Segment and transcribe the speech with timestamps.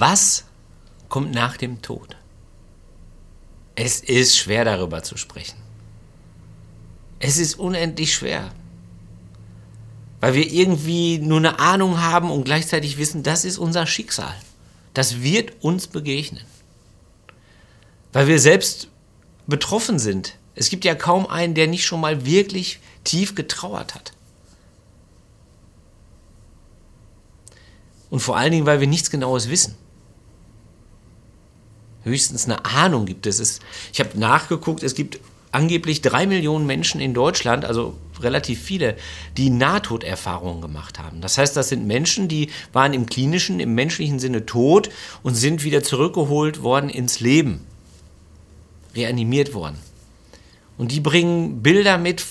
[0.00, 0.44] Was
[1.08, 2.14] kommt nach dem Tod?
[3.74, 5.56] Es ist schwer darüber zu sprechen.
[7.18, 8.52] Es ist unendlich schwer.
[10.20, 14.34] Weil wir irgendwie nur eine Ahnung haben und gleichzeitig wissen, das ist unser Schicksal.
[14.94, 16.44] Das wird uns begegnen.
[18.12, 18.86] Weil wir selbst
[19.48, 20.36] betroffen sind.
[20.54, 24.12] Es gibt ja kaum einen, der nicht schon mal wirklich tief getrauert hat.
[28.10, 29.76] Und vor allen Dingen, weil wir nichts Genaues wissen.
[32.08, 33.60] Höchstens eine Ahnung gibt es.
[33.92, 35.20] ich habe nachgeguckt, es gibt
[35.52, 38.96] angeblich drei Millionen Menschen in Deutschland, also relativ viele,
[39.36, 41.20] die Nahtoderfahrungen gemacht haben.
[41.20, 44.90] Das heißt, das sind Menschen, die waren im klinischen, im menschlichen Sinne tot
[45.22, 47.64] und sind wieder zurückgeholt worden ins Leben,
[48.94, 49.78] reanimiert worden.
[50.76, 52.24] Und die bringen Bilder mit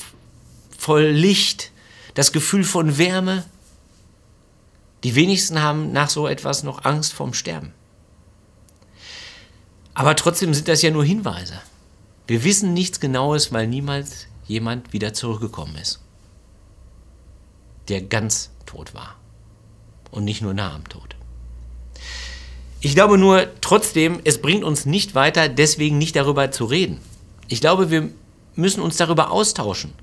[0.77, 1.71] voll Licht,
[2.13, 3.45] das Gefühl von Wärme.
[5.03, 7.73] Die wenigsten haben nach so etwas noch Angst vorm Sterben.
[9.97, 11.59] Aber trotzdem sind das ja nur Hinweise.
[12.27, 16.01] Wir wissen nichts Genaues, weil niemals jemand wieder zurückgekommen ist,
[17.87, 19.15] der ganz tot war
[20.11, 21.15] und nicht nur nah am Tod.
[22.79, 26.99] Ich glaube nur trotzdem, es bringt uns nicht weiter, deswegen nicht darüber zu reden.
[27.47, 28.09] Ich glaube, wir
[28.53, 29.93] müssen uns darüber austauschen,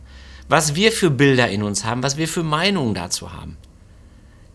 [0.48, 3.56] was wir für Bilder in uns haben, was wir für Meinungen dazu haben.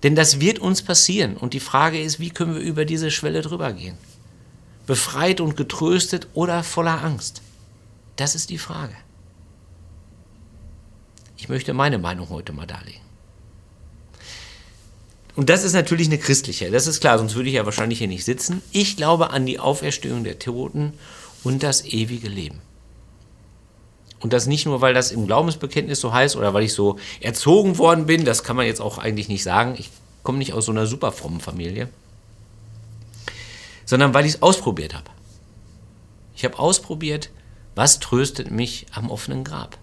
[0.03, 3.41] Denn das wird uns passieren und die Frage ist, wie können wir über diese Schwelle
[3.41, 3.97] drüber gehen?
[4.89, 7.43] Befreit und getröstet oder voller Angst?
[8.15, 8.95] Das ist die Frage.
[11.37, 13.03] Ich möchte meine Meinung heute mal darlegen.
[15.35, 18.07] Und das ist natürlich eine christliche, das ist klar, sonst würde ich ja wahrscheinlich hier
[18.07, 18.63] nicht sitzen.
[18.71, 20.93] Ich glaube an die Auferstehung der Toten
[21.43, 22.59] und das ewige Leben.
[24.21, 27.77] Und das nicht nur, weil das im Glaubensbekenntnis so heißt oder weil ich so erzogen
[27.77, 29.75] worden bin, das kann man jetzt auch eigentlich nicht sagen.
[29.77, 29.91] Ich
[30.23, 31.89] komme nicht aus so einer super frommen Familie,
[33.89, 35.09] sondern weil ich es ausprobiert habe.
[36.35, 37.31] Ich habe ausprobiert,
[37.73, 39.79] was tröstet mich am offenen Grab?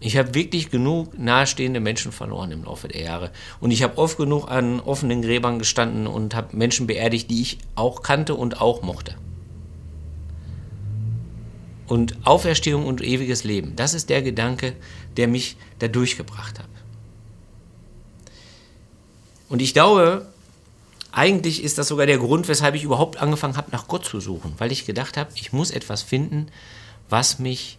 [0.00, 3.30] Ich habe wirklich genug nahestehende Menschen verloren im Laufe der Jahre.
[3.60, 7.58] Und ich habe oft genug an offenen Gräbern gestanden und habe Menschen beerdigt, die ich
[7.74, 9.16] auch kannte und auch mochte.
[11.88, 14.72] Und Auferstehung und ewiges Leben, das ist der Gedanke,
[15.18, 16.68] der mich da durchgebracht hat.
[19.50, 20.26] Und ich glaube,
[21.12, 24.54] eigentlich ist das sogar der Grund, weshalb ich überhaupt angefangen habe, nach Gott zu suchen,
[24.58, 26.46] weil ich gedacht habe, ich muss etwas finden,
[27.08, 27.78] was mich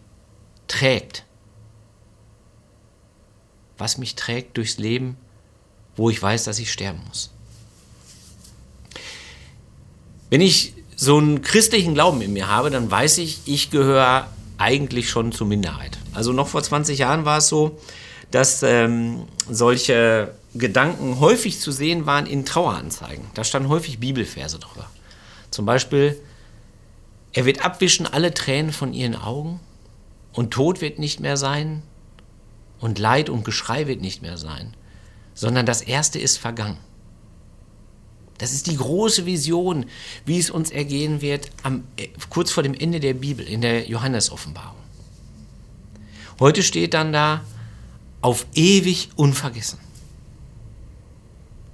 [0.67, 1.25] trägt.
[3.77, 5.17] Was mich trägt durchs Leben,
[5.95, 7.31] wo ich weiß, dass ich sterben muss.
[10.29, 14.27] Wenn ich so einen christlichen Glauben in mir habe, dann weiß ich, ich gehöre
[14.57, 15.97] eigentlich schon zur Minderheit.
[16.13, 17.79] Also noch vor 20 Jahren war es so,
[18.31, 23.25] dass ähm, solche Gedanken häufig zu sehen waren in Traueranzeigen.
[23.33, 24.89] Da standen häufig Bibelverse drüber.
[25.49, 26.19] Zum Beispiel,
[27.33, 29.59] er wird abwischen alle Tränen von ihren Augen
[30.33, 31.83] und Tod wird nicht mehr sein
[32.79, 34.75] und Leid und Geschrei wird nicht mehr sein,
[35.33, 36.77] sondern das Erste ist vergangen.
[38.37, 39.85] Das ist die große Vision,
[40.25, 43.87] wie es uns ergehen wird, am, äh, kurz vor dem Ende der Bibel, in der
[43.87, 44.79] Johannesoffenbarung.
[46.39, 47.41] Heute steht dann da,
[48.21, 49.79] auf ewig unvergessen.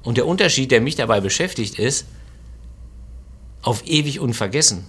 [0.04, 2.06] Und der Unterschied, der mich dabei beschäftigt, ist,
[3.62, 4.86] auf ewig unvergessen,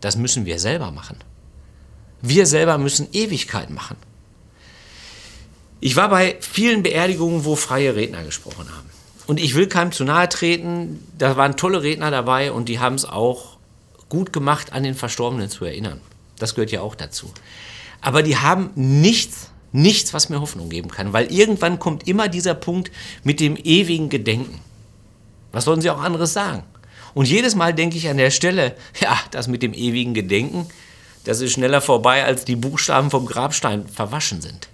[0.00, 1.18] das müssen wir selber machen.
[2.22, 3.96] Wir selber müssen Ewigkeit machen.
[5.80, 8.88] Ich war bei vielen Beerdigungen, wo freie Redner gesprochen haben.
[9.26, 12.94] Und ich will keinem zu nahe treten, da waren tolle Redner dabei und die haben
[12.94, 13.58] es auch
[14.08, 16.00] gut gemacht, an den Verstorbenen zu erinnern.
[16.38, 17.32] Das gehört ja auch dazu.
[18.00, 22.54] Aber die haben nichts nichts, was mir Hoffnung geben kann, weil irgendwann kommt immer dieser
[22.54, 22.90] Punkt
[23.24, 24.60] mit dem ewigen Gedenken.
[25.52, 26.62] Was sollen sie auch anderes sagen?
[27.14, 30.66] Und jedes Mal denke ich an der Stelle, ja, das mit dem ewigen Gedenken,
[31.24, 34.68] das ist schneller vorbei, als die Buchstaben vom Grabstein verwaschen sind.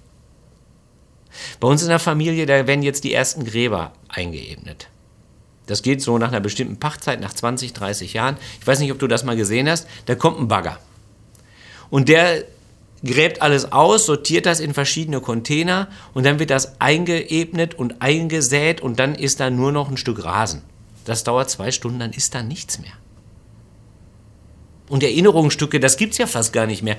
[1.61, 4.89] Bei uns in der Familie, da werden jetzt die ersten Gräber eingeebnet.
[5.67, 8.37] Das geht so nach einer bestimmten Pachtzeit, nach 20, 30 Jahren.
[8.61, 9.87] Ich weiß nicht, ob du das mal gesehen hast.
[10.07, 10.79] Da kommt ein Bagger.
[11.89, 12.45] Und der
[13.05, 18.81] gräbt alles aus, sortiert das in verschiedene Container und dann wird das eingeebnet und eingesät
[18.81, 20.63] und dann ist da nur noch ein Stück Rasen.
[21.05, 22.93] Das dauert zwei Stunden, dann ist da nichts mehr.
[24.89, 26.97] Und Erinnerungsstücke, das gibt es ja fast gar nicht mehr.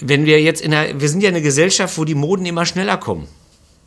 [0.00, 2.96] Wenn wir jetzt in einer, wir sind ja eine Gesellschaft, wo die Moden immer schneller
[2.96, 3.28] kommen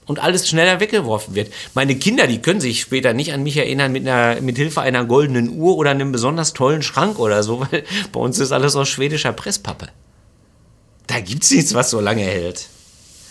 [0.06, 1.54] und alles schneller weggeworfen wird.
[1.74, 5.06] Meine Kinder, die können sich später nicht an mich erinnern mit, einer, mit Hilfe einer
[5.06, 8.89] goldenen Uhr oder einem besonders tollen Schrank oder so, weil bei uns ist alles aus
[8.89, 9.89] schwedischer Presspappe.
[11.07, 12.68] Da gibt es nichts, was so lange hält.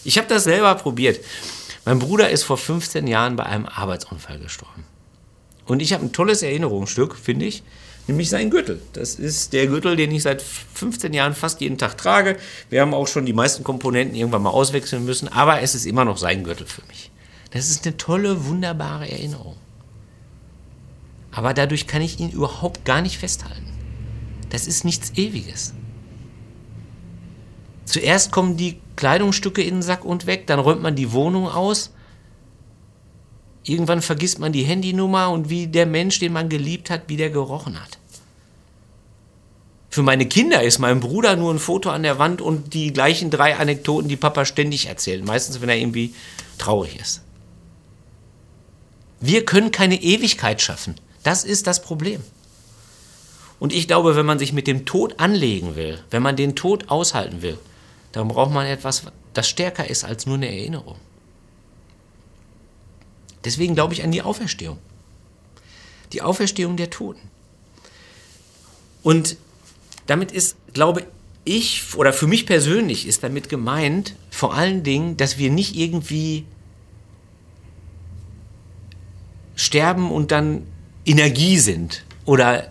[0.05, 1.21] Ich habe das selber probiert.
[1.85, 4.85] Mein Bruder ist vor 15 Jahren bei einem Arbeitsunfall gestorben.
[5.67, 7.63] Und ich habe ein tolles Erinnerungsstück, finde ich,
[8.07, 8.83] nämlich sein Gürtel.
[8.93, 12.37] Das ist der Gürtel, den ich seit 15 Jahren fast jeden Tag trage.
[12.69, 16.05] Wir haben auch schon die meisten Komponenten irgendwann mal auswechseln müssen, aber es ist immer
[16.05, 17.11] noch sein Gürtel für mich.
[17.53, 19.57] Das ist eine tolle, wunderbare Erinnerung.
[21.33, 23.73] Aber dadurch kann ich ihn überhaupt gar nicht festhalten.
[24.51, 25.75] Das ist nichts Ewiges.
[27.91, 31.91] Zuerst kommen die Kleidungsstücke in den Sack und weg, dann räumt man die Wohnung aus.
[33.65, 37.31] Irgendwann vergisst man die Handynummer und wie der Mensch, den man geliebt hat, wie der
[37.31, 37.99] gerochen hat.
[39.89, 43.29] Für meine Kinder ist mein Bruder nur ein Foto an der Wand und die gleichen
[43.29, 45.25] drei Anekdoten, die Papa ständig erzählt.
[45.25, 46.15] Meistens, wenn er irgendwie
[46.59, 47.23] traurig ist.
[49.19, 50.95] Wir können keine Ewigkeit schaffen.
[51.25, 52.21] Das ist das Problem.
[53.59, 56.89] Und ich glaube, wenn man sich mit dem Tod anlegen will, wenn man den Tod
[56.89, 57.59] aushalten will,
[58.13, 59.05] dann braucht man etwas,
[59.35, 60.97] das stärker ist als nur eine Erinnerung.
[63.45, 64.79] Deswegen glaube ich an die Auferstehung.
[66.13, 67.31] Die Auferstehung der Toten.
[69.03, 69.37] Und
[70.07, 71.07] damit ist, glaube
[71.45, 76.45] ich, oder für mich persönlich ist damit gemeint, vor allen Dingen, dass wir nicht irgendwie
[79.57, 80.67] sterben und dann
[81.07, 82.71] Energie sind oder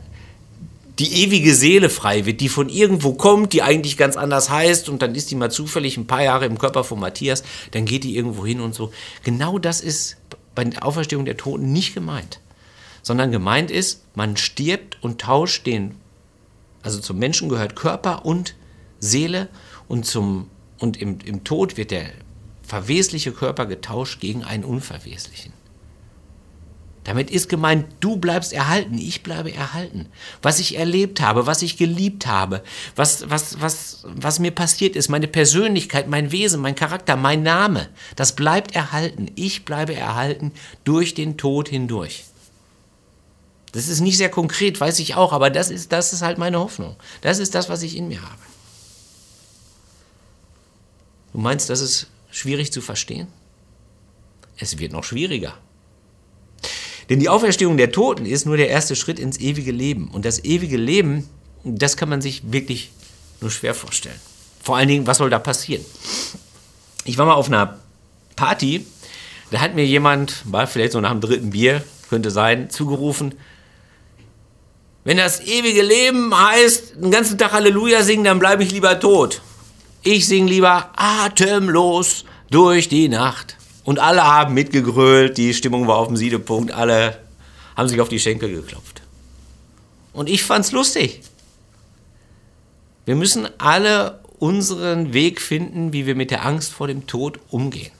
[0.99, 5.01] die ewige Seele frei wird, die von irgendwo kommt, die eigentlich ganz anders heißt und
[5.01, 8.17] dann ist die mal zufällig ein paar Jahre im Körper von Matthias, dann geht die
[8.17, 8.91] irgendwo hin und so.
[9.23, 10.17] Genau das ist
[10.55, 12.41] bei der Auferstehung der Toten nicht gemeint,
[13.01, 15.95] sondern gemeint ist, man stirbt und tauscht den,
[16.83, 18.55] also zum Menschen gehört Körper und
[18.99, 19.47] Seele
[19.87, 20.49] und, zum,
[20.79, 22.09] und im, im Tod wird der
[22.61, 25.53] verwesliche Körper getauscht gegen einen unverweslichen.
[27.05, 30.07] Damit ist gemeint, du bleibst erhalten, ich bleibe erhalten.
[30.41, 32.61] Was ich erlebt habe, was ich geliebt habe,
[32.95, 37.89] was, was, was, was mir passiert ist, meine Persönlichkeit, mein Wesen, mein Charakter, mein Name,
[38.15, 39.31] das bleibt erhalten.
[39.35, 40.51] Ich bleibe erhalten
[40.83, 42.25] durch den Tod hindurch.
[43.71, 46.59] Das ist nicht sehr konkret, weiß ich auch, aber das ist, das ist halt meine
[46.59, 46.95] Hoffnung.
[47.21, 48.41] Das ist das, was ich in mir habe.
[51.33, 53.27] Du meinst, das ist schwierig zu verstehen?
[54.57, 55.57] Es wird noch schwieriger.
[57.09, 60.09] Denn die Auferstehung der Toten ist nur der erste Schritt ins ewige Leben.
[60.09, 61.27] Und das ewige Leben,
[61.63, 62.91] das kann man sich wirklich
[63.41, 64.19] nur schwer vorstellen.
[64.63, 65.83] Vor allen Dingen, was soll da passieren?
[67.05, 67.79] Ich war mal auf einer
[68.35, 68.85] Party,
[69.51, 73.33] da hat mir jemand, war vielleicht so nach dem dritten Bier, könnte sein, zugerufen,
[75.03, 79.41] wenn das ewige Leben heißt, den ganzen Tag Halleluja singen, dann bleibe ich lieber tot.
[80.03, 83.55] Ich singe lieber atemlos durch die Nacht.
[83.83, 87.17] Und alle haben mitgegrölt, die Stimmung war auf dem Siedepunkt, alle
[87.75, 89.01] haben sich auf die Schenkel geklopft.
[90.13, 91.21] Und ich fand's lustig.
[93.05, 97.91] Wir müssen alle unseren Weg finden, wie wir mit der Angst vor dem Tod umgehen.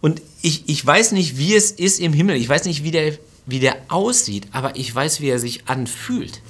[0.00, 2.36] Und ich, ich weiß nicht, wie es ist im Himmel.
[2.36, 6.40] Ich weiß nicht, wie der, wie der aussieht, aber ich weiß, wie er sich anfühlt.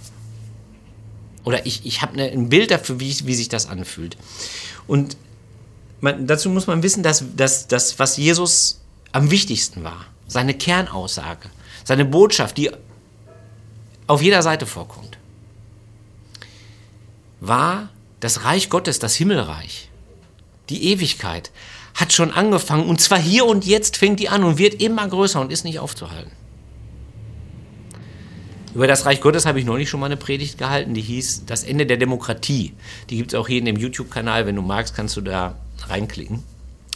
[1.45, 4.17] Oder ich, ich habe ne, ein Bild dafür, wie, wie sich das anfühlt.
[4.87, 5.17] Und
[6.01, 8.81] man, dazu muss man wissen, dass, dass das, was Jesus
[9.13, 11.49] am wichtigsten war, seine Kernaussage,
[11.85, 12.71] seine Botschaft, die
[14.07, 15.19] auf jeder Seite vorkommt,
[17.41, 17.89] war
[18.21, 19.89] das Reich Gottes, das Himmelreich,
[20.69, 21.51] die Ewigkeit,
[21.95, 25.41] hat schon angefangen und zwar hier und jetzt fängt die an und wird immer größer
[25.41, 26.33] und ist nicht aufzuhalten.
[28.75, 31.65] Über das Reich Gottes habe ich neulich schon mal eine Predigt gehalten, die hieß Das
[31.65, 32.75] Ende der Demokratie.
[33.11, 34.47] Die gibt es auch hier in dem YouTube-Kanal.
[34.47, 35.57] Wenn du magst, kannst du da
[35.91, 36.43] reinklicken.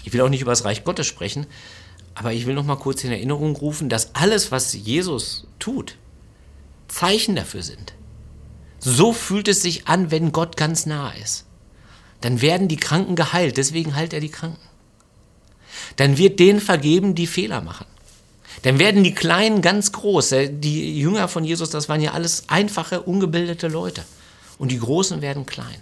[0.05, 1.47] Ich will auch nicht über das Reich Gottes sprechen,
[2.15, 5.97] aber ich will noch mal kurz in Erinnerung rufen, dass alles, was Jesus tut,
[6.89, 7.95] Zeichen dafür sind.
[8.79, 11.47] So fühlt es sich an, wenn Gott ganz nah ist.
[12.21, 14.61] Dann werden die Kranken geheilt, deswegen heilt er die Kranken.
[15.97, 17.87] Dann wird denen vergeben, die Fehler machen.
[18.63, 20.35] Dann werden die Kleinen ganz groß.
[20.51, 24.05] Die Jünger von Jesus, das waren ja alles einfache, ungebildete Leute.
[24.59, 25.81] Und die Großen werden klein.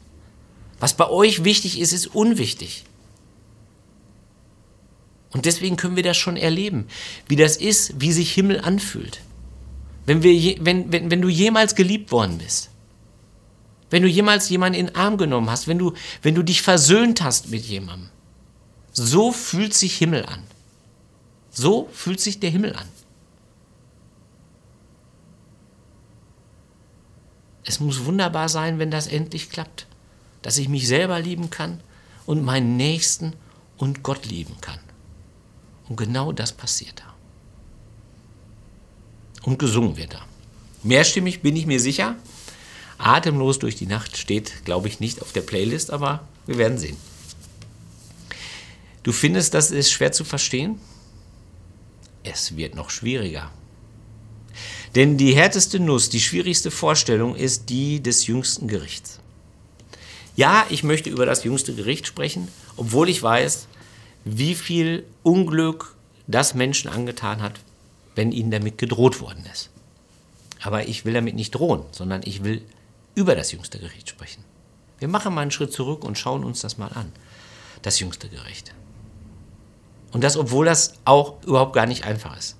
[0.78, 2.84] Was bei euch wichtig ist, ist unwichtig.
[5.32, 6.86] Und deswegen können wir das schon erleben,
[7.28, 9.20] wie das ist, wie sich Himmel anfühlt.
[10.06, 12.70] Wenn, wir je, wenn, wenn, wenn du jemals geliebt worden bist,
[13.90, 17.22] wenn du jemals jemanden in den Arm genommen hast, wenn du, wenn du dich versöhnt
[17.22, 18.08] hast mit jemandem,
[18.92, 20.42] so fühlt sich Himmel an.
[21.50, 22.88] So fühlt sich der Himmel an.
[27.64, 29.86] Es muss wunderbar sein, wenn das endlich klappt,
[30.42, 31.80] dass ich mich selber lieben kann
[32.26, 33.34] und meinen Nächsten
[33.76, 34.78] und Gott lieben kann.
[35.90, 37.14] Und genau das passiert da.
[39.42, 40.22] Und gesungen wird da.
[40.82, 42.16] Mehrstimmig bin ich mir sicher.
[42.96, 46.96] Atemlos durch die Nacht steht, glaube ich, nicht auf der Playlist, aber wir werden sehen.
[49.02, 50.80] Du findest, das ist schwer zu verstehen?
[52.22, 53.50] es wird noch schwieriger.
[54.94, 59.20] Denn die härteste Nuss, die schwierigste Vorstellung ist die des jüngsten Gerichts.
[60.36, 63.68] Ja, ich möchte über das jüngste Gericht sprechen, obwohl ich weiß,
[64.24, 65.94] wie viel Unglück
[66.26, 67.60] das Menschen angetan hat,
[68.14, 69.70] wenn ihnen damit gedroht worden ist.
[70.62, 72.62] Aber ich will damit nicht drohen, sondern ich will
[73.14, 74.44] über das jüngste Gericht sprechen.
[74.98, 77.12] Wir machen mal einen Schritt zurück und schauen uns das mal an.
[77.82, 78.74] Das jüngste Gericht.
[80.12, 82.56] Und das, obwohl das auch überhaupt gar nicht einfach ist.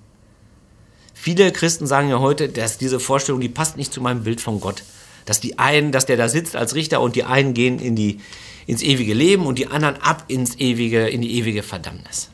[1.13, 4.61] Viele Christen sagen ja heute, dass diese Vorstellung, die passt nicht zu meinem Bild von
[4.61, 4.83] Gott.
[5.27, 8.21] Dass die einen, dass der da sitzt als Richter und die einen gehen in die,
[8.67, 12.31] ins ewige Leben und die anderen ab ins ewige, in die ewige Verdammnis.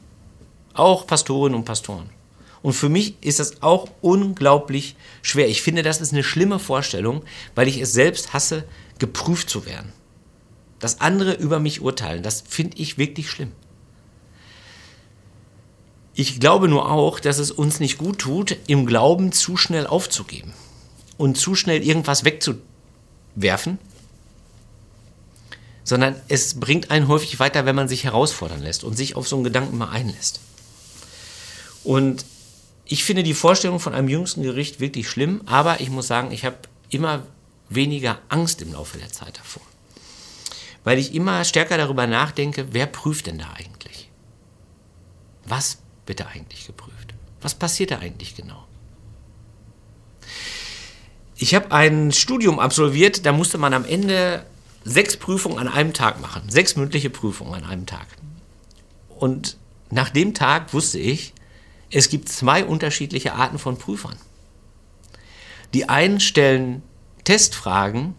[0.75, 2.11] Auch Pastorinnen und Pastoren.
[2.63, 5.49] Und für mich ist das auch unglaublich schwer.
[5.49, 7.23] Ich finde, das ist eine schlimme Vorstellung,
[7.55, 8.65] weil ich es selbst hasse,
[8.99, 9.93] geprüft zu werden.
[10.81, 13.53] Dass andere über mich urteilen, das finde ich wirklich schlimm.
[16.15, 20.53] Ich glaube nur auch, dass es uns nicht gut tut, im Glauben zu schnell aufzugeben
[21.19, 23.79] und zu schnell irgendwas wegzuwerfen,
[25.87, 29.37] sondern es bringt einen häufig weiter, wenn man sich herausfordern lässt und sich auf so
[29.37, 30.41] einen Gedanken mal einlässt.
[31.85, 32.27] Und
[32.85, 36.45] ich finde die Vorstellung von einem jüngsten Gericht wirklich schlimm, aber ich muss sagen, ich
[36.45, 36.57] habe
[36.91, 37.23] immer
[37.69, 39.63] weniger Angst im Laufe der Zeit davor.
[40.83, 44.11] Weil ich immer stärker darüber nachdenke, wer prüft denn da eigentlich?
[45.45, 47.15] Was wird da eigentlich geprüft?
[47.41, 48.67] Was passiert da eigentlich genau?
[51.37, 54.45] Ich habe ein Studium absolviert, da musste man am Ende
[54.87, 56.49] sechs Prüfungen an einem Tag machen.
[56.49, 58.07] Sechs mündliche Prüfungen an einem Tag.
[59.09, 59.57] Und
[59.91, 61.35] nach dem Tag wusste ich,
[61.91, 64.17] es gibt zwei unterschiedliche Arten von Prüfern.
[65.75, 66.83] Die einen stellen
[67.25, 68.15] Testfragen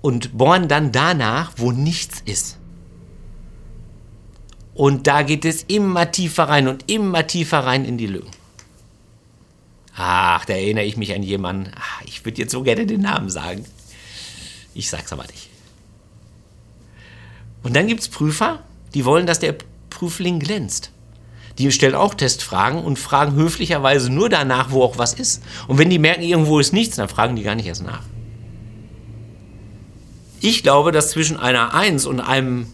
[0.00, 2.58] und bohren dann danach, wo nichts ist.
[4.74, 8.30] Und da geht es immer tiefer rein und immer tiefer rein in die Lügen.
[9.94, 11.70] Ach, da erinnere ich mich an jemanden.
[11.76, 13.64] Ach, ich würde jetzt so gerne den Namen sagen.
[14.76, 15.48] Ich sag's aber nicht.
[17.62, 19.56] Und dann gibt es Prüfer, die wollen, dass der
[19.88, 20.90] Prüfling glänzt.
[21.58, 25.42] Die stellen auch Testfragen und fragen höflicherweise nur danach, wo auch was ist.
[25.66, 28.02] Und wenn die merken, irgendwo ist nichts, dann fragen die gar nicht erst nach.
[30.42, 32.66] Ich glaube, dass zwischen einer 1 und einem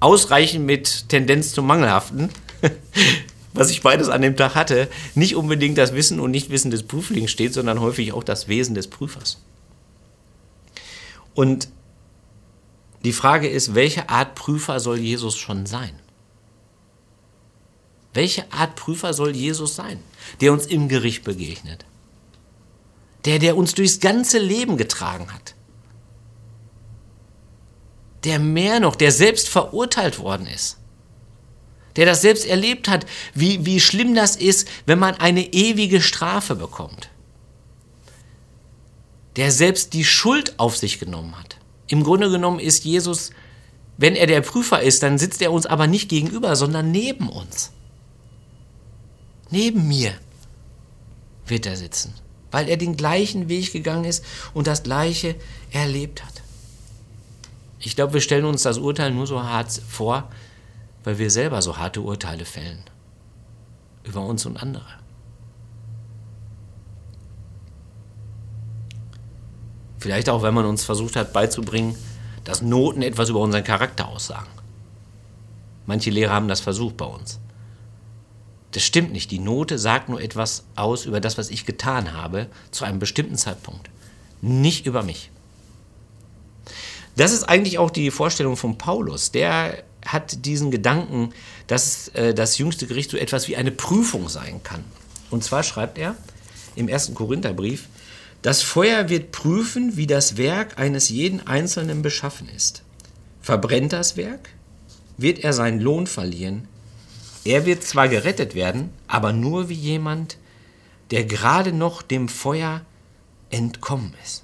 [0.00, 2.30] Ausreichen mit Tendenz zum Mangelhaften,
[3.52, 7.30] was ich beides an dem Tag hatte, nicht unbedingt das Wissen und Nichtwissen des Prüflings
[7.30, 9.42] steht, sondern häufig auch das Wesen des Prüfers.
[11.36, 11.68] Und
[13.04, 16.00] die Frage ist, welche Art Prüfer soll Jesus schon sein?
[18.14, 20.02] Welche Art Prüfer soll Jesus sein,
[20.40, 21.84] der uns im Gericht begegnet?
[23.26, 25.54] Der, der uns durchs ganze Leben getragen hat.
[28.24, 30.78] Der mehr noch, der selbst verurteilt worden ist.
[31.96, 36.54] Der das selbst erlebt hat, wie, wie schlimm das ist, wenn man eine ewige Strafe
[36.54, 37.10] bekommt.
[39.36, 41.56] Der selbst die Schuld auf sich genommen hat.
[41.88, 43.30] Im Grunde genommen ist Jesus,
[43.98, 47.72] wenn er der Prüfer ist, dann sitzt er uns aber nicht gegenüber, sondern neben uns.
[49.50, 50.12] Neben mir
[51.46, 52.12] wird er sitzen,
[52.50, 54.24] weil er den gleichen Weg gegangen ist
[54.54, 55.36] und das gleiche
[55.70, 56.42] erlebt hat.
[57.78, 60.28] Ich glaube, wir stellen uns das Urteil nur so hart vor,
[61.04, 62.82] weil wir selber so harte Urteile fällen
[64.02, 64.86] über uns und andere.
[70.06, 71.96] Vielleicht auch, wenn man uns versucht hat beizubringen,
[72.44, 74.46] dass Noten etwas über unseren Charakter aussagen.
[75.84, 77.40] Manche Lehrer haben das versucht bei uns.
[78.70, 79.32] Das stimmt nicht.
[79.32, 83.34] Die Note sagt nur etwas aus über das, was ich getan habe, zu einem bestimmten
[83.34, 83.90] Zeitpunkt.
[84.42, 85.32] Nicht über mich.
[87.16, 89.32] Das ist eigentlich auch die Vorstellung von Paulus.
[89.32, 91.30] Der hat diesen Gedanken,
[91.66, 94.84] dass äh, das jüngste Gericht so etwas wie eine Prüfung sein kann.
[95.30, 96.14] Und zwar schreibt er
[96.76, 97.88] im ersten Korintherbrief,
[98.42, 102.82] das Feuer wird prüfen, wie das Werk eines jeden Einzelnen beschaffen ist.
[103.40, 104.50] Verbrennt das Werk,
[105.16, 106.68] wird er seinen Lohn verlieren,
[107.46, 110.36] er wird zwar gerettet werden, aber nur wie jemand,
[111.12, 112.84] der gerade noch dem Feuer
[113.50, 114.42] entkommen ist.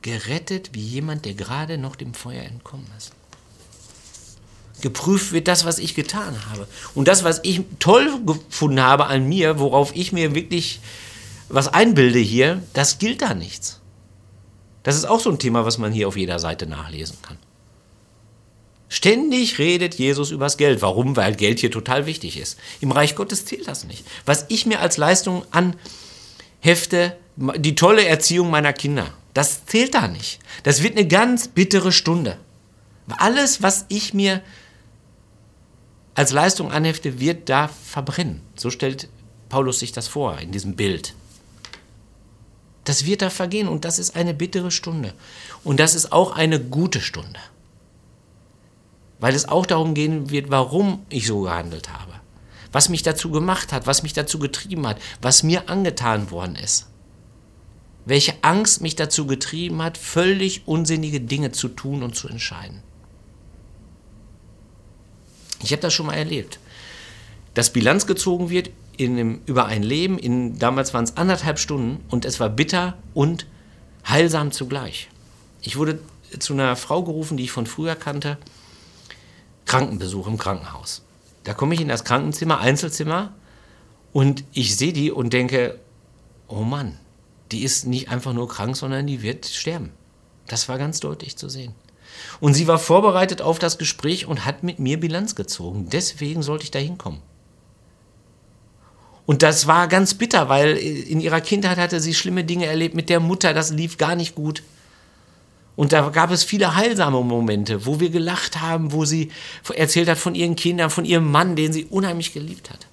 [0.00, 3.12] Gerettet wie jemand, der gerade noch dem Feuer entkommen ist.
[4.80, 6.66] Geprüft wird das, was ich getan habe.
[6.94, 10.80] Und das, was ich toll gefunden habe an mir, worauf ich mir wirklich
[11.48, 13.80] was einbilde hier, das gilt da nichts.
[14.82, 17.38] Das ist auch so ein Thema, was man hier auf jeder Seite nachlesen kann.
[18.88, 20.82] Ständig redet Jesus übers Geld.
[20.82, 21.16] Warum?
[21.16, 22.58] Weil Geld hier total wichtig ist.
[22.80, 24.04] Im Reich Gottes zählt das nicht.
[24.26, 30.38] Was ich mir als Leistung anhefte, die tolle Erziehung meiner Kinder, das zählt da nicht.
[30.62, 32.36] Das wird eine ganz bittere Stunde.
[33.08, 34.42] Alles, was ich mir
[36.14, 38.40] als Leistung anhefte, wird da verbrennen.
[38.54, 39.08] So stellt
[39.48, 41.14] Paulus sich das vor in diesem Bild.
[42.84, 45.14] Das wird da vergehen und das ist eine bittere Stunde.
[45.64, 47.40] Und das ist auch eine gute Stunde.
[49.18, 52.12] Weil es auch darum gehen wird, warum ich so gehandelt habe.
[52.72, 56.88] Was mich dazu gemacht hat, was mich dazu getrieben hat, was mir angetan worden ist.
[58.04, 62.82] Welche Angst mich dazu getrieben hat, völlig unsinnige Dinge zu tun und zu entscheiden.
[65.62, 66.58] Ich habe das schon mal erlebt.
[67.54, 72.04] Dass Bilanz gezogen wird in einem, über ein Leben, in, damals waren es anderthalb Stunden
[72.10, 73.46] und es war bitter und
[74.08, 75.08] heilsam zugleich.
[75.62, 76.00] Ich wurde
[76.38, 78.38] zu einer Frau gerufen, die ich von früher kannte,
[79.66, 81.02] Krankenbesuch im Krankenhaus.
[81.44, 83.32] Da komme ich in das Krankenzimmer, Einzelzimmer,
[84.12, 85.80] und ich sehe die und denke,
[86.46, 86.98] oh Mann,
[87.50, 89.90] die ist nicht einfach nur krank, sondern die wird sterben.
[90.46, 91.74] Das war ganz deutlich zu sehen.
[92.40, 95.88] Und sie war vorbereitet auf das Gespräch und hat mit mir Bilanz gezogen.
[95.90, 97.20] Deswegen sollte ich da hinkommen.
[99.26, 103.08] Und das war ganz bitter, weil in ihrer Kindheit hatte sie schlimme Dinge erlebt mit
[103.08, 104.62] der Mutter, das lief gar nicht gut.
[105.76, 109.32] Und da gab es viele heilsame Momente, wo wir gelacht haben, wo sie
[109.74, 112.86] erzählt hat von ihren Kindern, von ihrem Mann, den sie unheimlich geliebt hat.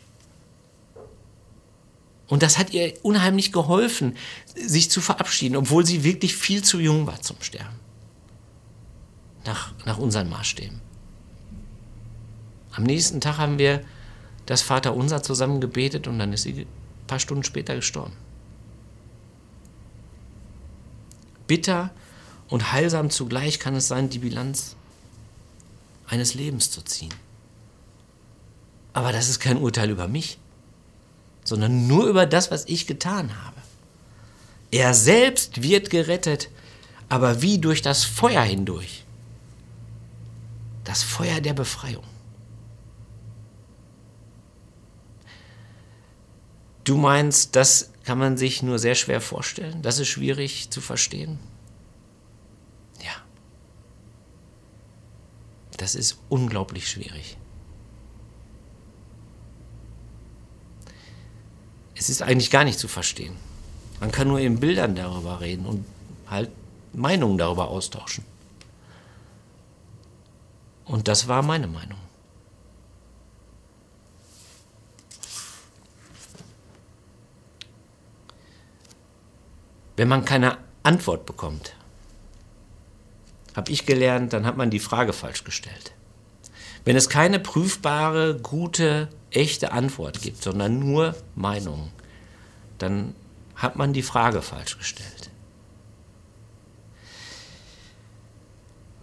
[2.28, 4.16] Und das hat ihr unheimlich geholfen,
[4.56, 7.76] sich zu verabschieden, obwohl sie wirklich viel zu jung war zum Sterben.
[9.46, 10.80] Nach, nach unseren Maßstäben.
[12.74, 13.84] Am nächsten Tag haben wir
[14.46, 16.68] das Vaterunser zusammen gebetet und dann ist sie ein
[17.08, 18.14] paar Stunden später gestorben.
[21.48, 21.92] Bitter
[22.50, 24.76] und heilsam zugleich kann es sein, die Bilanz
[26.08, 27.14] eines Lebens zu ziehen.
[28.94, 30.38] Aber das ist kein Urteil über mich
[31.44, 33.58] sondern nur über das, was ich getan habe.
[34.72, 36.50] Er selbst wird gerettet,
[37.10, 39.04] aber wie durch das Feuer hindurch.
[40.84, 42.04] Das Feuer der Befreiung.
[46.84, 49.82] Du meinst, das kann man sich nur sehr schwer vorstellen?
[49.82, 51.38] Das ist schwierig zu verstehen?
[53.04, 53.14] Ja.
[55.78, 57.38] Das ist unglaublich schwierig.
[62.02, 63.36] es ist eigentlich gar nicht zu verstehen.
[64.00, 65.86] Man kann nur in Bildern darüber reden und
[66.28, 66.50] halt
[66.94, 68.26] Meinungen darüber austauschen.
[70.86, 72.00] Und das war meine Meinung.
[79.96, 81.76] Wenn man keine Antwort bekommt,
[83.56, 85.94] habe ich gelernt, dann hat man die Frage falsch gestellt.
[86.86, 91.92] Wenn es keine prüfbare, gute, echte Antwort gibt, sondern nur Meinungen,
[92.78, 93.16] dann
[93.56, 95.31] hat man die Frage falsch gestellt.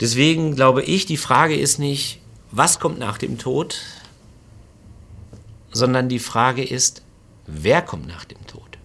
[0.00, 3.80] Deswegen glaube ich, die Frage ist nicht, was kommt nach dem Tod,
[5.70, 7.02] sondern die Frage ist,
[7.46, 8.78] wer kommt nach dem Tod?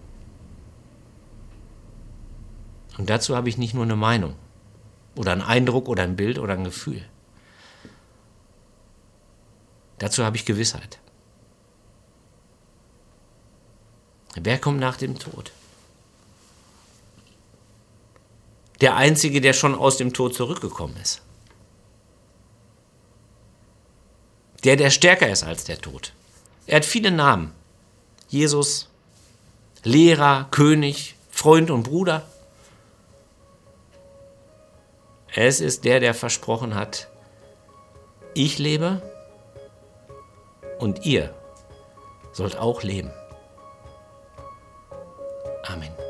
[2.98, 4.34] Und dazu habe ich nicht nur eine Meinung
[5.16, 7.04] oder einen Eindruck oder ein Bild oder ein Gefühl.
[9.98, 10.98] Dazu habe ich Gewissheit.
[14.34, 15.52] Wer kommt nach dem Tod?
[18.84, 21.22] der Einzige, der schon aus dem Tod zurückgekommen ist.
[24.62, 26.12] Der, der stärker ist als der Tod.
[26.66, 27.54] Er hat viele Namen.
[28.28, 28.90] Jesus,
[29.84, 32.28] Lehrer, König, Freund und Bruder.
[35.34, 37.08] Es ist der, der versprochen hat,
[38.34, 39.00] ich lebe
[40.78, 41.34] und ihr
[42.32, 43.10] sollt auch leben.
[45.62, 46.03] Amen.